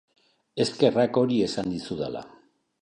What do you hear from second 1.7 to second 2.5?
dizudala.